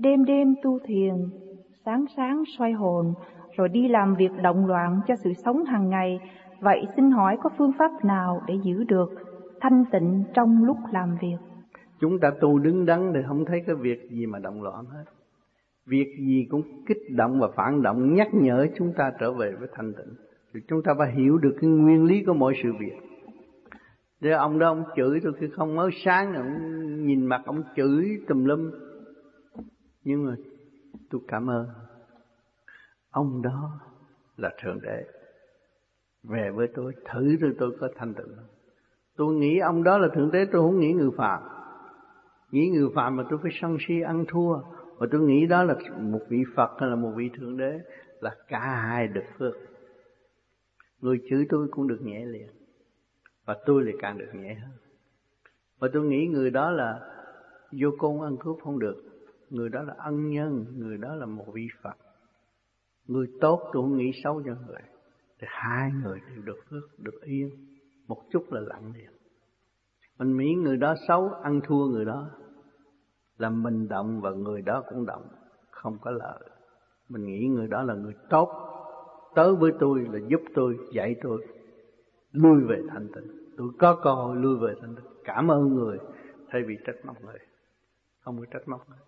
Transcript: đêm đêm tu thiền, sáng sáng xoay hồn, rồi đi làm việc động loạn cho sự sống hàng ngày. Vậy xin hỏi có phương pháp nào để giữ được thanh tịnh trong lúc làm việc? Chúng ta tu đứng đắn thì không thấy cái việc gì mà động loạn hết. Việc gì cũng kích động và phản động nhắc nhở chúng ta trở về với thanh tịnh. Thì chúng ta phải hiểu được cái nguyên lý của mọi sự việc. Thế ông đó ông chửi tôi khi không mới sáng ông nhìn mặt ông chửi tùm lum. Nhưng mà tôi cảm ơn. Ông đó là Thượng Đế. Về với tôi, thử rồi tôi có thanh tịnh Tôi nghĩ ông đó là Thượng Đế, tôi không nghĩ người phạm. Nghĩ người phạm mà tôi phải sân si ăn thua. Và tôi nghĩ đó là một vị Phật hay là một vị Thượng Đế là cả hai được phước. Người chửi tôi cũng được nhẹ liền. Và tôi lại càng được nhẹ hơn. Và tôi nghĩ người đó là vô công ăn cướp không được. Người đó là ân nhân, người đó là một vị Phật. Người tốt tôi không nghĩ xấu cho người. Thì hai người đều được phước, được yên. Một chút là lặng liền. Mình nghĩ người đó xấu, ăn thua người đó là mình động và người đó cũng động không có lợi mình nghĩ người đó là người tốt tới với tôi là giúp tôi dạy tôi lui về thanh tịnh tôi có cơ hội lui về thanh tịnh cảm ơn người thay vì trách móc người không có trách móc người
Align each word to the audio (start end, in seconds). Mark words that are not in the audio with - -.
đêm 0.00 0.24
đêm 0.24 0.54
tu 0.62 0.78
thiền, 0.84 1.14
sáng 1.84 2.04
sáng 2.16 2.42
xoay 2.58 2.72
hồn, 2.72 3.14
rồi 3.56 3.68
đi 3.68 3.88
làm 3.88 4.14
việc 4.14 4.30
động 4.42 4.66
loạn 4.66 5.00
cho 5.08 5.14
sự 5.16 5.32
sống 5.44 5.64
hàng 5.64 5.88
ngày. 5.88 6.20
Vậy 6.60 6.86
xin 6.96 7.10
hỏi 7.10 7.36
có 7.42 7.50
phương 7.58 7.72
pháp 7.78 8.04
nào 8.04 8.42
để 8.46 8.54
giữ 8.62 8.84
được 8.84 9.10
thanh 9.60 9.84
tịnh 9.92 10.24
trong 10.34 10.64
lúc 10.64 10.76
làm 10.92 11.16
việc? 11.22 11.36
Chúng 12.00 12.18
ta 12.18 12.30
tu 12.40 12.58
đứng 12.58 12.86
đắn 12.86 13.12
thì 13.14 13.20
không 13.28 13.44
thấy 13.44 13.62
cái 13.66 13.76
việc 13.76 14.10
gì 14.10 14.26
mà 14.26 14.38
động 14.38 14.62
loạn 14.62 14.84
hết. 14.84 15.04
Việc 15.86 16.16
gì 16.18 16.46
cũng 16.50 16.62
kích 16.86 17.02
động 17.16 17.40
và 17.40 17.48
phản 17.56 17.82
động 17.82 18.14
nhắc 18.14 18.28
nhở 18.34 18.66
chúng 18.76 18.92
ta 18.96 19.12
trở 19.20 19.32
về 19.32 19.52
với 19.58 19.68
thanh 19.74 19.92
tịnh. 19.92 20.14
Thì 20.54 20.60
chúng 20.68 20.82
ta 20.82 20.94
phải 20.98 21.12
hiểu 21.12 21.38
được 21.38 21.56
cái 21.60 21.70
nguyên 21.70 22.04
lý 22.04 22.24
của 22.26 22.34
mọi 22.34 22.54
sự 22.62 22.72
việc. 22.80 22.96
Thế 24.22 24.30
ông 24.30 24.58
đó 24.58 24.68
ông 24.68 24.84
chửi 24.96 25.20
tôi 25.22 25.32
khi 25.40 25.46
không 25.52 25.76
mới 25.76 25.90
sáng 26.04 26.34
ông 26.34 26.46
nhìn 27.06 27.26
mặt 27.26 27.42
ông 27.44 27.62
chửi 27.76 28.18
tùm 28.28 28.44
lum. 28.44 28.70
Nhưng 30.04 30.26
mà 30.26 30.34
tôi 31.10 31.20
cảm 31.28 31.50
ơn. 31.50 31.68
Ông 33.10 33.42
đó 33.42 33.80
là 34.36 34.50
Thượng 34.62 34.80
Đế. 34.82 35.04
Về 36.22 36.50
với 36.50 36.68
tôi, 36.74 36.92
thử 37.04 37.36
rồi 37.36 37.54
tôi 37.58 37.76
có 37.80 37.88
thanh 37.96 38.14
tịnh 38.14 38.36
Tôi 39.16 39.34
nghĩ 39.34 39.58
ông 39.58 39.82
đó 39.82 39.98
là 39.98 40.08
Thượng 40.14 40.30
Đế, 40.30 40.44
tôi 40.52 40.62
không 40.62 40.80
nghĩ 40.80 40.92
người 40.92 41.10
phạm. 41.16 41.42
Nghĩ 42.50 42.68
người 42.68 42.88
phạm 42.94 43.16
mà 43.16 43.24
tôi 43.30 43.38
phải 43.42 43.50
sân 43.60 43.76
si 43.88 44.00
ăn 44.00 44.24
thua. 44.28 44.60
Và 44.96 45.06
tôi 45.10 45.20
nghĩ 45.20 45.46
đó 45.46 45.62
là 45.62 45.74
một 45.98 46.20
vị 46.28 46.42
Phật 46.56 46.70
hay 46.78 46.90
là 46.90 46.96
một 46.96 47.12
vị 47.16 47.30
Thượng 47.38 47.56
Đế 47.56 47.80
là 48.20 48.36
cả 48.48 48.58
hai 48.58 49.08
được 49.08 49.24
phước. 49.38 49.54
Người 51.00 51.20
chửi 51.30 51.46
tôi 51.48 51.68
cũng 51.70 51.88
được 51.88 51.98
nhẹ 52.02 52.24
liền. 52.24 52.48
Và 53.44 53.56
tôi 53.66 53.84
lại 53.84 53.94
càng 54.00 54.18
được 54.18 54.34
nhẹ 54.34 54.54
hơn. 54.54 54.70
Và 55.78 55.88
tôi 55.92 56.04
nghĩ 56.04 56.26
người 56.26 56.50
đó 56.50 56.70
là 56.70 57.00
vô 57.72 57.90
công 57.98 58.22
ăn 58.22 58.36
cướp 58.36 58.56
không 58.64 58.78
được. 58.78 59.02
Người 59.50 59.68
đó 59.68 59.82
là 59.82 59.94
ân 59.98 60.30
nhân, 60.30 60.64
người 60.76 60.98
đó 60.98 61.14
là 61.14 61.26
một 61.26 61.46
vị 61.54 61.68
Phật. 61.82 61.96
Người 63.06 63.26
tốt 63.40 63.60
tôi 63.72 63.82
không 63.82 63.96
nghĩ 63.96 64.10
xấu 64.24 64.42
cho 64.46 64.54
người. 64.66 64.82
Thì 65.38 65.46
hai 65.50 65.90
người 66.02 66.20
đều 66.28 66.42
được 66.42 66.58
phước, 66.70 66.98
được 66.98 67.20
yên. 67.22 67.50
Một 68.08 68.22
chút 68.30 68.52
là 68.52 68.60
lặng 68.60 68.92
liền. 68.94 69.10
Mình 70.18 70.36
nghĩ 70.36 70.54
người 70.54 70.76
đó 70.76 70.94
xấu, 71.08 71.30
ăn 71.42 71.60
thua 71.64 71.86
người 71.86 72.04
đó 72.04 72.30
là 73.38 73.50
mình 73.50 73.88
động 73.88 74.20
và 74.20 74.30
người 74.30 74.62
đó 74.62 74.82
cũng 74.88 75.06
động 75.06 75.22
không 75.70 75.98
có 76.00 76.10
lợi 76.10 76.40
mình 77.08 77.26
nghĩ 77.26 77.46
người 77.48 77.68
đó 77.68 77.82
là 77.82 77.94
người 77.94 78.14
tốt 78.30 78.48
tới 79.34 79.54
với 79.54 79.72
tôi 79.80 80.06
là 80.12 80.18
giúp 80.28 80.40
tôi 80.54 80.76
dạy 80.94 81.16
tôi 81.22 81.46
lui 82.32 82.64
về 82.68 82.82
thanh 82.88 83.08
tịnh 83.14 83.54
tôi 83.56 83.68
có 83.78 84.00
cơ 84.04 84.10
hội 84.10 84.36
lui 84.36 84.56
về 84.60 84.74
thanh 84.80 84.96
tịnh 84.96 85.04
cảm 85.24 85.50
ơn 85.50 85.74
người 85.74 85.98
thay 86.50 86.62
vì 86.66 86.74
trách 86.86 86.96
móc 87.04 87.22
người 87.24 87.38
không 88.20 88.38
có 88.38 88.44
trách 88.52 88.68
móc 88.68 88.88
người 88.88 88.98